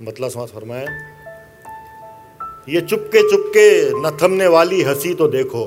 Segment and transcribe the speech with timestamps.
[0.00, 0.86] मतला समाज फरमाए
[2.68, 3.68] ये चुपके चुपके
[4.00, 5.62] न थमने वाली हँसी तो देखो।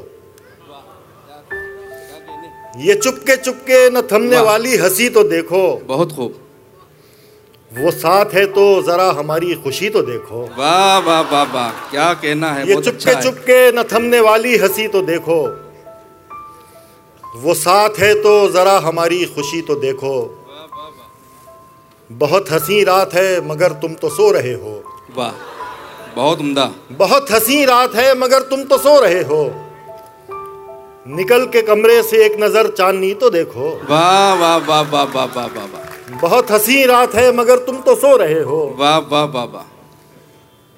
[2.77, 6.35] ये चुपके चुपके न थमने वाली हँसी तो देखो। बहुत खूब।
[7.71, 12.52] वो साथ है तो जरा हमारी खुशी तो देखो। वाह वाह वाह वाह क्या कहना
[12.52, 15.39] है ये चुपके अच्छा चुपके न थमने वाली हँसी तो देखो।
[17.23, 20.14] वो साथ है तो जरा हमारी खुशी तो देखो।
[22.10, 24.84] बहुत हँसी रात है मगर तुम तो सो रहे हो।
[25.16, 25.32] वाह
[26.16, 29.44] बहुत उम्दा। बहुत हँसी रात है मगर तुम तो सो रहे हो।
[31.08, 35.45] निकल के कमरे से एक नज़र चांदनी तो देखो। वाह वाह वाह वाह वाह वाह
[35.48, 39.45] वाह वाह। बहुत हँसी रात है मगर तुम तो सो रहे हो। वाह वाह वाह
[39.45, 39.66] वाह।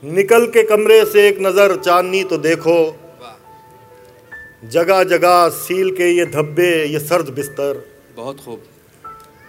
[0.04, 2.80] निकल के कमरे से एक नज़र चांदनी तो देखो।
[4.70, 7.86] जगह जगह सील के ये धब्बे ये सर्द बिस्तर।
[8.18, 8.62] बहुत खूब।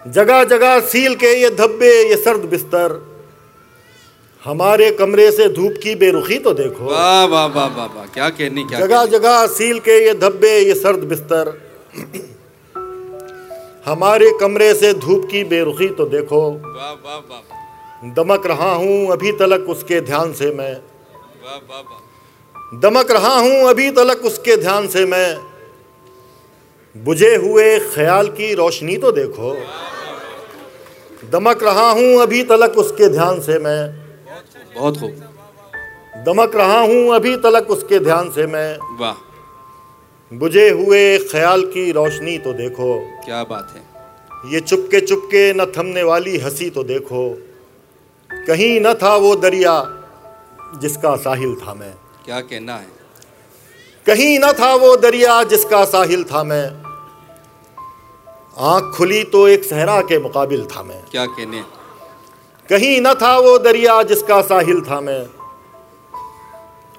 [0.07, 2.99] जगह जगह सील के ये धब्बे ये सर्द बिस्तर।
[4.43, 8.63] हमारे कमरे से धूप की बेरुखी तो देखो। वाह वाह वाह वाह वाह क्या कहनी
[8.63, 11.51] क्या जगह जगह सील के ये धब्बे ये सर्द बिस्तर।
[13.85, 19.31] हमारे कमरे से धूप की बेरुखी तो देखो। वाह वाह वाह दमक रहा हूँ अभी
[19.31, 24.87] तलक उसके ध्यान से मैं। वाह वाह वाह। दमक रहा हूँ अभी तलक उसके ध्यान
[24.87, 25.37] से मैं।
[26.95, 29.55] बुझे हुए ख्याल की रोशनी तो देखो।
[31.31, 33.95] दमक रहा हूँ अभी तलक उसके ध्यान से मैं।
[34.75, 35.11] बहुत खूब।
[36.25, 42.37] दमक रहा हूँ अभी तलक उसके ध्यान से मैं। वाह। बुझे हुए ख्याल की रोशनी
[42.37, 47.29] तो देखो। क्या बात है। ये चुपके चुपके न थमने वाली हँसी तो देखो।
[48.29, 49.73] कहीं न था वो दरिया
[50.81, 51.93] जिसका साहिल था मैं।
[52.25, 52.87] क्या कहना है।
[54.05, 56.80] कहीं न था वो दरिया जिसका साहिल था मैं।
[58.59, 61.61] आँख खुली तो एक सहरा के मुकाबिल था मैं। क्या कहने?
[62.69, 65.21] कहीं न था वो दरिया जिसका साहिल था मैं।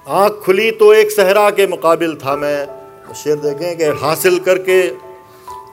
[0.07, 4.87] आँख खुली तो एक सहरा के मुकाबिल था मैं। शेर देखें कि हासिल करके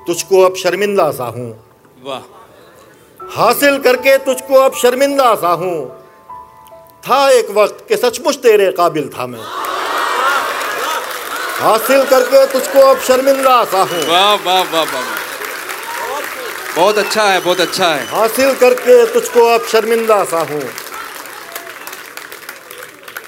[0.07, 1.51] तुझको अब शर्मिंदा सा हूँ।
[2.03, 2.21] वाह।
[3.21, 5.89] हासिल करके तुझको अब शर्मिंदा सा हूँ।
[7.09, 9.41] था एक वक्त कि सचमुच तेरे काबिल था मैं।
[11.61, 15.30] हासिल करके तुझको अब शर्मिंदा सा हूँ। वाह वाह वाह वाह।
[16.77, 20.63] बहुत अच्छा है बहुत अच्छा है। हासिल करके तुझको अब शर्मिंदा सा हूँ।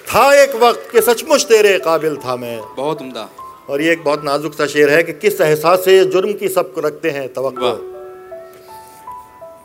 [0.08, 3.28] था एक वक्त कि सचमुच तेरे काबिल था मैं। बहुत उम्दा।
[3.70, 6.75] और ये एक बहुत नाजुक सा शेर है कि किस एहसास से जुर्म की सब
[6.78, 7.72] रखते हैं तवक्को।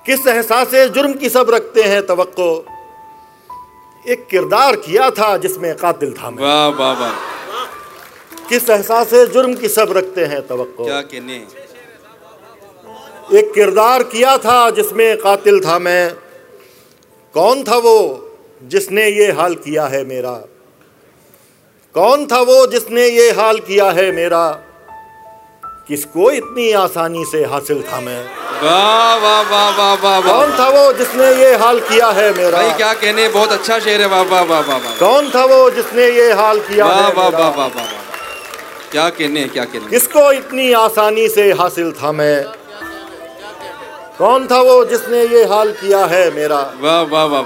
[0.06, 2.50] किस एहसास से जुर्म की सब रखते हैं तवक्को।
[4.06, 7.14] एक किरदार किया था जिसमें कातिल था मैं। वाह वाह वाह।
[8.50, 11.67] किस एहसास से जुर्म की सब रखते हैं तवक्को। क्या कहने।
[13.34, 16.12] एक किरदार किया था जिसमें कातिल था मैं।
[17.34, 17.98] कौन था वो
[18.64, 20.32] जिसने ये हाल किया है मेरा?
[21.96, 24.50] कौन था वो जिसने ये हाल किया है मेरा?
[25.88, 28.24] किसको इतनी आसानी से हासिल था मैं?
[28.64, 32.58] वाह वाह वाह वाह वाह कौन था वो जिसने ये हाल किया है मेरा?
[32.58, 36.10] भाई क्या कहने बहुत अच्छा शेर है। वाह वाह वाह वाह कौन था वो जिसने
[36.10, 37.10] ये हाल किया वाह?
[37.10, 37.86] वाह वाह वाह वाह।
[38.92, 39.90] क्या कहने क्या कहने?
[39.90, 42.67] किसको इतनी आसानी से हासिल था मैं?
[44.18, 46.60] कौन था वो जिसने ये हाल किया है मेरा?
[46.82, 47.42] वाह वाह वाह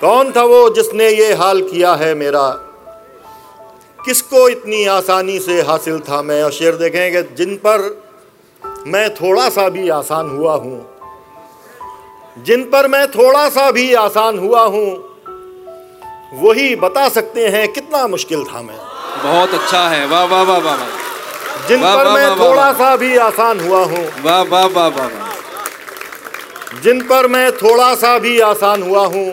[0.00, 2.48] कौन था वो जिसने ये हाल किया है मेरा?
[4.04, 6.42] किसको इतनी आसानी से हासिल था मैं?
[6.42, 8.04] और शेर देखें कि जिन पर
[8.86, 10.78] मैं थोड़ा सा भी आसान हुआ हूँ
[12.46, 14.88] जिन पर मैं थोड़ा सा भी आसान हुआ हूँ
[16.42, 18.76] वही बता सकते हैं कितना मुश्किल था मैं।
[19.22, 21.05] बहुत अच्छा है। वाह वाह वाह वाह वाह।
[21.68, 27.00] जिन पर मैं थोड़ा सा भी आसान हुआ हूँ। वाह वाह वाह वाह वाह। जिन
[27.00, 29.26] पर मैं थोड़ा सा भी आसान हुआ हूँ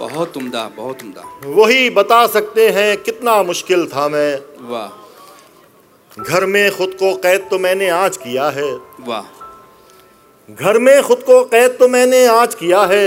[0.00, 4.38] बहुत उम्दा बहुत उम्दा। वही बता सकते हैं कितना मुश्किल था मैं।
[4.70, 8.70] वाह। घर में खुद को कैद तो मैंने आज किया है।
[9.00, 13.06] वाह। घर में खुद को कैद तो मैंने आज किया है।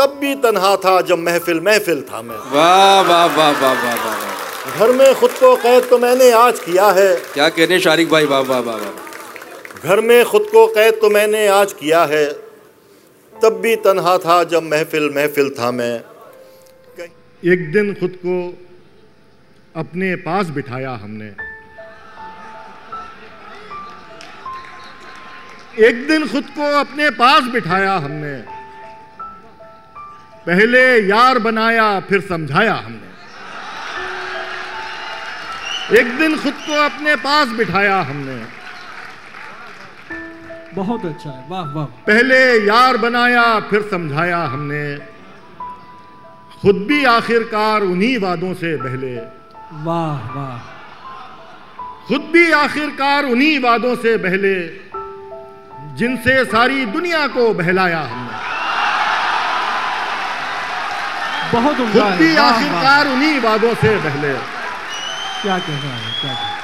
[0.00, 4.35] तब भी तनहा था जब महफिल महफिल था मैं। वाह वाह वाह वाह वाह वाह।
[4.66, 8.24] घर में खुद को कैद तो मैंने आज किया है। क्या कह रहे शारिक भाई?
[8.24, 12.32] वाह वाह वाह वाह। घर में खुद को कैद तो मैंने आज किया है।
[13.42, 15.94] तब भी तनहा था जब महफिल महफिल था मैं।
[17.52, 18.36] एक दिन खुद को
[19.76, 21.32] अपने पास बिठाया हमने।
[25.86, 28.36] एक दिन खुद को अपने पास बिठाया हमने।
[30.46, 33.15] पहले यार बनाया फिर समझाया हमने।
[35.92, 38.36] एक दिन खुद को अपने पास बिठाया हमने।
[40.74, 44.96] बहुत अच्छा है। वाह वाह पहले यार बनाया फिर समझाया हमने।
[46.62, 49.14] खुद भी आखिरकार उन्हीं वादों से बहले।
[49.84, 50.58] वाह वाह।
[52.08, 54.54] खुद भी आखिरकार उन्हीं वादों से बहले
[55.96, 58.44] जिनसे सारी दुनिया को बहलाया हमने।
[61.52, 64.55] बहुत खुद भी। आखिरकार उन्हीं वादों से बहले।
[65.46, 66.54] क्या कहना है क्या कहना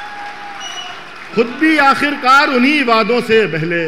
[1.34, 3.84] खुद भी आखिरकार उन्हीं वादों से बहले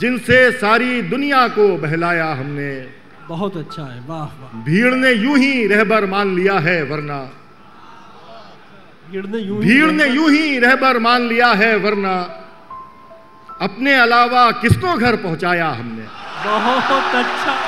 [0.00, 2.70] जिनसे सारी दुनिया को बहलाया हमने।
[3.28, 7.18] बहुत अच्छा है वाह वाह। भीड़ ने यूँ ही रहबर मान लिया है वरना।
[9.10, 12.14] भीड़ ने यूँ ही भीड़ ने यूँ ही रहबर मान लिया है वरना।
[13.62, 16.06] अपने अलावा किसको घर पहुँचाया हमने?
[16.44, 17.58] बहुत अच्छा।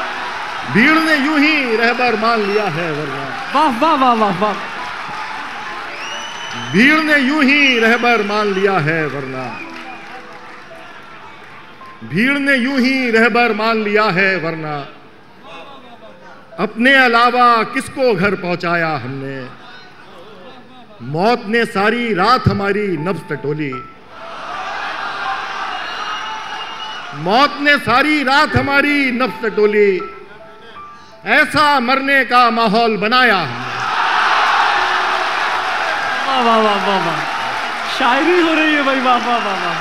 [0.75, 4.76] भीड़ ने यूँ ही रहबर मान लिया है वरना। वाह वाह वाह वाह वाह।
[6.77, 9.61] भीड़ ने यूँ ही रहबर मान लिया है, वरना।
[12.05, 14.89] भीड़ ने यूँ ही रहबर मान लिया है, वरना।
[16.59, 19.49] अपने अलावा किसको घर पहुँचाया हमने?
[21.03, 23.73] मौत ने सारी रात हमारी नब्ज टटोली।
[27.15, 30.01] मौत ने सारी रात हमारी नब्ज टटोली।
[31.27, 33.66] ऐसा मरने का माहौल बनाया हमने।
[36.45, 37.21] वाह वाह वाह वाह वाह
[37.99, 39.75] शायरी हो रही है भाई वाह वाह वाह वाह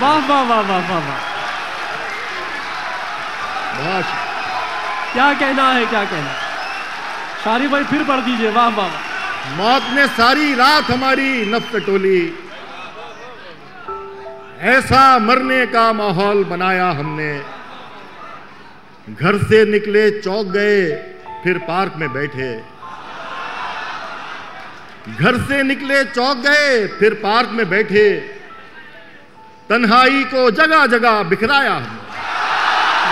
[0.00, 1.28] वाह वाह वाह वाह वाह वाह
[3.78, 4.00] वाह
[5.12, 6.38] क्या कहना है क्या कहना है?
[7.44, 8.90] शारी भाई फिर पढ़ दीजिए वाह वाह
[9.60, 12.18] मौत ने सारी रात हमारी नफ्स टोली
[14.72, 17.30] ऐसा मरने का माहौल बनाया हमने
[19.20, 20.82] घर से निकले चौक गए
[21.44, 22.50] फिर पार्क में बैठे
[25.08, 28.18] घर से निकले चौक गए फिर पार्क में बैठे।
[29.68, 32.00] तन्हाई को जगह जगह बिखराया। हमने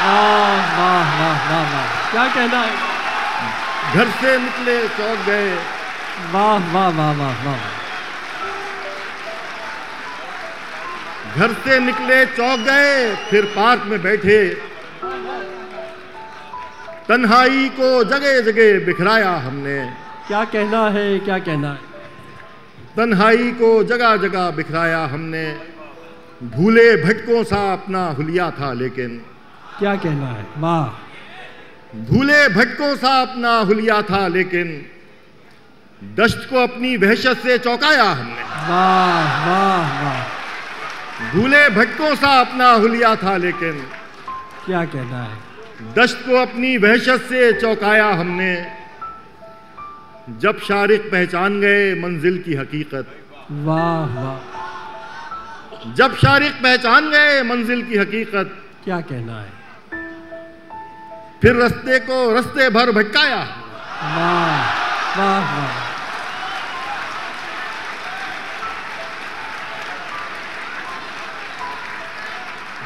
[0.06, 2.76] वाह वाह वाह वाह वाह। क्या कहना है?
[3.94, 5.54] घर से निकले चौक गए।
[6.30, 7.56] वाह वाह वाह वाह वाह।
[11.36, 14.48] घर से निकले चौक गए फिर पार्क में बैठे।
[17.08, 21.78] तन्हाई को जगह जगह बिखराया हमने। क्या कहना है क्या कहना है?
[22.96, 25.58] तन्हाई को जगह जगह बिखराया हमने।
[26.42, 29.24] भूले भटकों सा अपना हुलिया था लेकिन।
[29.78, 30.46] क्या कहना है?
[30.58, 30.86] वाह।
[31.96, 34.86] भूले भटकों सा अपना हुलिया था लेकिन।
[36.14, 43.16] दश्त को अपनी वहशत से चौंकाया हमने। वाह वाह वाह। भूले भटकों सा अपना हुलिया
[43.16, 43.82] था लेकिन।
[44.66, 45.38] क्या कहना है?
[45.98, 48.77] दश्त को अपनी वहशत से चौंकाया हमने।
[50.28, 53.06] जब शारिक पहचान गए मंजिल की हकीकत।
[53.50, 59.52] वाह वाह। जब शारिक पहचान गए मंजिल की हकीकत। क्या कहना है?
[61.42, 64.74] फिर रस्ते को रस्ते भर भटकाया। वाह
[65.18, 65.88] वाह वाह।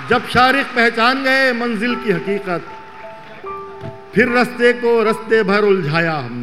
[0.09, 2.63] जब शारिक पहचान गए मंजिल की हकीकत
[4.15, 6.42] फिर रस्ते को रस्ते भर उलझाया हमने।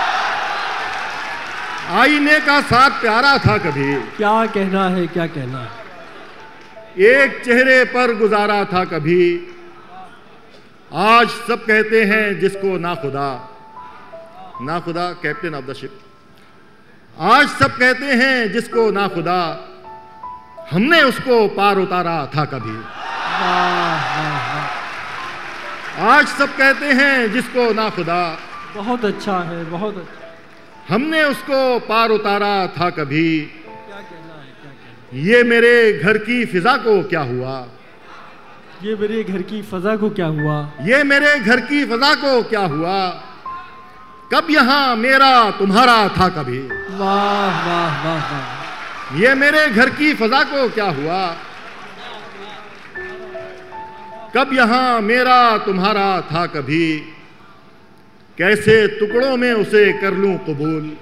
[2.00, 5.70] आईने का साथ प्यारा था कभी। क्या कहना है क्या कहना है?
[7.06, 9.54] एक चेहरे पर गुजारा था कभी।
[10.94, 13.30] आज सब कहते हैं जिसको ना खुदा।
[14.62, 16.00] ना खुदा कैप्टन ऑफ़ द शिप
[17.20, 19.40] आज सब कहते हैं जिसको ना खुदा
[20.70, 22.76] हमने उसको पार उतारा था कभी।
[26.08, 28.38] आज सब कहते हैं जिसको ना खुदा
[28.76, 34.70] बहुत अच्छा है बहुत अच्छा। हमने उसको पार उतारा था कभी। क्या कहना है क्या
[34.70, 37.66] कहना ये मेरे घर की फिजा को क्या हुआ?
[38.82, 40.60] ये मेरे घर की फजा को क्या हुआ?
[40.82, 42.98] ये मेरे घर की फजा को क्या हुआ?
[44.32, 46.68] कब यहाँ मेरा तुम्हारा था कभी?
[46.98, 51.36] वाह वाह वाह वाह। ये मेरे घर की फजा को क्या हुआ?
[54.36, 56.98] कब यहाँ मेरा तुम्हारा था कभी?
[58.38, 60.96] कैसे टुकड़ों में उसे कर लूँ कबूल?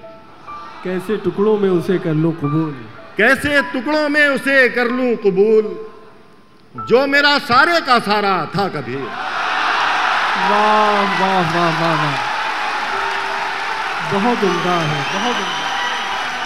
[0.85, 2.85] कैसे टुकड़ों में उसे कर लो कबूल?
[3.17, 5.87] कैसे टुकड़ों में उसे कर लूँ कबूल?
[6.89, 12.36] जो मेरा सारे का सारा था कभी। वाह वाह वाह वाह वाह।
[14.13, 15.65] बहुत उमदा है बहुत उम्दा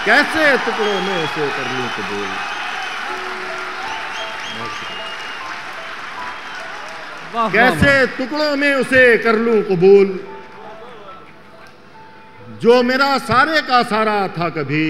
[0.05, 2.29] कैसे टुकड़ों में उसे कर लूँ कबूल
[7.53, 10.09] कैसे टुकड़ों में उसे कर लूँ कबूल?
[12.63, 14.87] जो मेरा सारे का सारा था कभी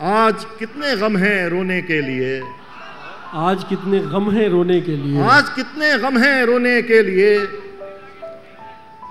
[0.00, 2.40] आज कितने गम हैं रोने के लिए?
[3.34, 5.22] आज कितने गम हैं रोने के लिए?
[5.22, 7.36] आज कितने गम हैं रोने के लिए?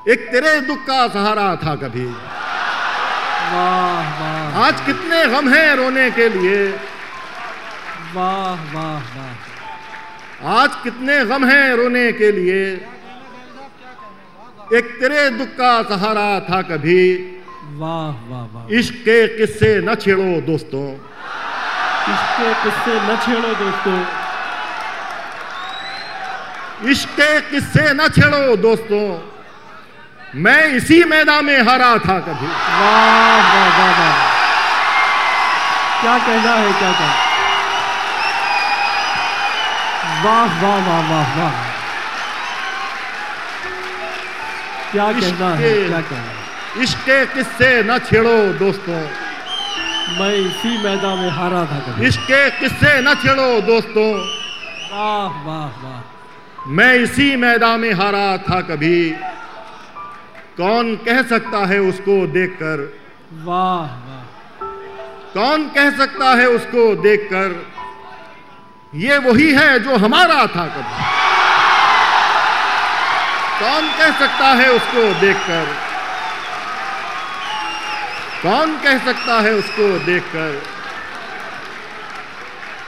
[0.09, 6.29] एक तेरे दुख का सहारा था कभी। वाह वाह आज कितने गम हैं रोने के
[6.29, 6.67] लिए।
[8.13, 12.73] वाह वाह वाह। आज कितने गम हैं रोने के लिए।
[14.73, 17.15] एक तेरे दुख का सहारा था कभी।
[17.75, 20.87] वाह वाह वाह। इश्क के किस्से न छेड़ो दोस्तों।
[22.13, 24.05] इसके किस्से न छेड़ो दोस्तों।
[26.89, 29.34] इश्क के किस्से न छेड़ो दोस्तों।
[30.35, 34.15] मैं इसी मैदान में हारा था कभी। वाह वाह वाह वाह।
[36.01, 37.23] क्या कहना है क्या कहना
[40.23, 41.53] वाह वाह वाह वाह वाह।
[44.91, 48.99] क्या कहना है क्या कहना इश्क के किस्से न छेड़ो दोस्तों।
[50.19, 54.11] मैं इसी मैदान में हारा था कभी। इश्क के किस्से न छेड़ो दोस्तों।
[54.91, 58.99] वाह वाह वाह। मैं इसी मैदान में हारा था कभी।
[60.57, 62.97] कौन कह सकता है उसको देखकर?
[63.33, 64.23] वाह वाह।
[65.33, 67.65] कौन कह सकता है उसको देखकर?
[68.95, 71.03] ये वही है जो हमारा था कभी।
[73.59, 75.65] कौन कह सकता है उसको देखकर?
[78.43, 80.61] कौन कह सकता है उसको देखकर?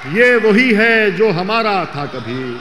[0.07, 2.57] ये वही है जो हमारा था कभी।